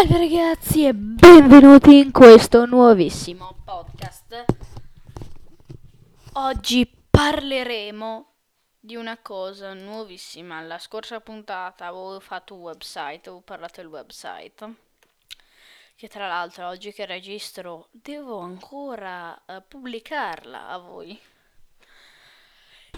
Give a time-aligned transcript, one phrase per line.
[0.00, 4.46] Salve ragazzi e benvenuti in questo nuovissimo podcast.
[6.32, 8.32] Oggi parleremo
[8.80, 10.62] di una cosa nuovissima.
[10.62, 14.74] La scorsa puntata avevo fatto un website, avevo parlato del website.
[15.94, 21.20] Che tra l'altro oggi che registro devo ancora uh, pubblicarla a voi.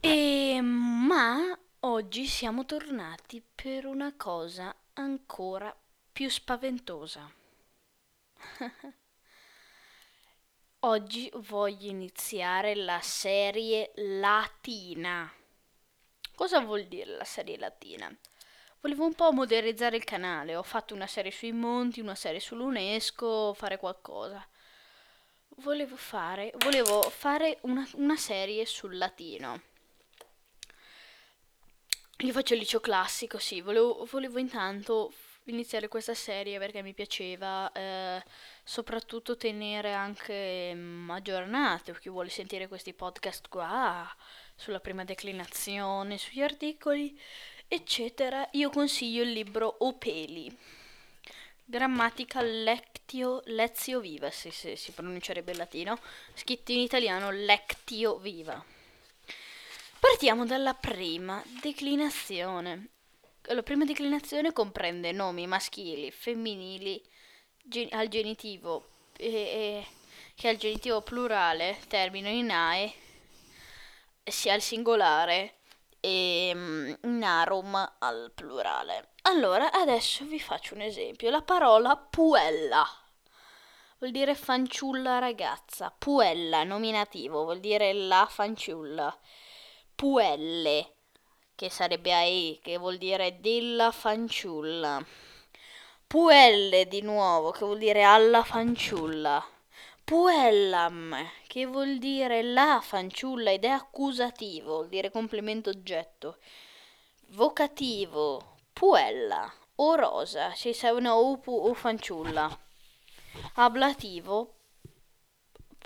[0.00, 5.84] E, ma oggi siamo tornati per una cosa ancora più
[6.16, 7.30] più spaventosa.
[10.80, 15.30] Oggi voglio iniziare la serie latina.
[16.34, 18.10] Cosa vuol dire la serie latina?
[18.80, 23.52] Volevo un po' modernizzare il canale, ho fatto una serie sui monti, una serie sull'UNESCO,
[23.52, 24.42] fare qualcosa.
[25.56, 29.60] Volevo fare, volevo fare una, una serie sul latino.
[32.20, 35.12] Io faccio il liceo classico, sì, volevo, volevo intanto
[35.46, 38.22] iniziare questa serie perché mi piaceva eh,
[38.64, 44.08] soprattutto tenere anche mm, aggiornato chi vuole sentire questi podcast qua
[44.54, 47.18] sulla prima declinazione, sugli articoli,
[47.68, 48.48] eccetera.
[48.52, 50.56] Io consiglio il libro Opeli.
[51.68, 55.98] Grammatica lectio, lezio viva, se, se si pronuncerebbe in latino,
[56.34, 58.64] scritto in italiano lectio viva.
[59.98, 62.95] Partiamo dalla prima declinazione.
[63.50, 67.00] La prima declinazione comprende nomi maschili, femminili,
[67.62, 69.86] gen- al genitivo e, e,
[70.34, 72.92] che al genitivo plurale terminano in ae,
[74.24, 75.58] sia al singolare
[76.00, 79.10] e um, narum al plurale.
[79.22, 81.30] Allora, adesso vi faccio un esempio.
[81.30, 82.84] La parola puella
[83.98, 85.94] vuol dire fanciulla ragazza.
[85.96, 89.16] Puella, nominativo, vuol dire la fanciulla.
[89.94, 90.95] Puelle
[91.56, 95.04] che sarebbe AE, che vuol dire della fanciulla.
[96.06, 99.44] Puelle di nuovo, che vuol dire alla fanciulla.
[100.04, 101.16] Puellam,
[101.48, 106.38] che vuol dire la fanciulla ed è accusativo, vuol dire complemento oggetto.
[107.30, 112.56] Vocativo, puella o rosa, ci serve una o, o fanciulla.
[113.54, 114.52] Ablativo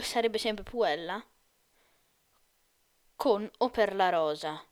[0.00, 1.22] sarebbe sempre puella
[3.16, 4.62] con o per la rosa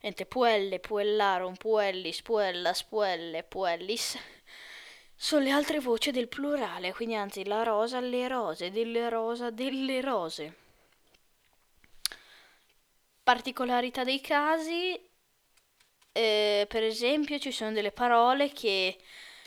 [0.00, 4.18] ente puelle, puellarum, puellis, puellas, puelle, puellis
[5.18, 10.02] sono le altre voci del plurale, quindi anzi la rosa, le rose, delle rosa, delle
[10.02, 10.54] rose.
[13.22, 15.00] Particolarità dei casi,
[16.12, 18.98] eh, per esempio ci sono delle parole che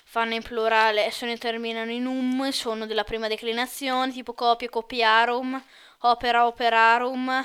[0.03, 5.63] fanno in plurale e sono, terminano in um, sono della prima declinazione, tipo copia, copiarum,
[5.99, 7.43] opera, operarum,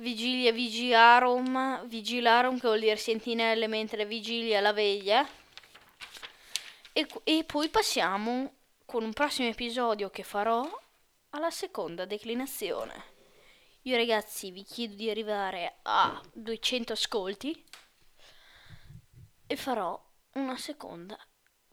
[0.00, 5.28] Vigilia vigiarum, vigilarum che vuol dire sentinelle mentre vigilia la veglia.
[6.92, 8.54] E, e poi passiamo
[8.84, 10.64] con un prossimo episodio che farò
[11.30, 13.16] alla seconda declinazione.
[13.82, 17.64] Io ragazzi vi chiedo di arrivare a 200 ascolti
[19.48, 20.00] e farò
[20.34, 21.18] una seconda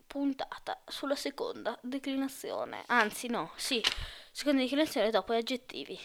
[0.08, 2.86] puntata sulla seconda declinazione.
[2.88, 3.84] Anzi no, sì,
[4.32, 6.00] seconda declinazione dopo gli aggettivi.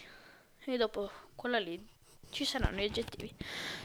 [0.66, 1.98] E dopo quella lì
[2.30, 3.32] ci saranno gli aggettivi.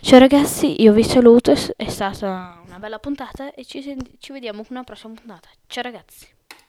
[0.01, 3.81] Ciao ragazzi, io vi saluto, è stata una bella puntata e ci,
[4.19, 5.49] ci vediamo con una prossima puntata.
[5.67, 6.34] Ciao ragazzi.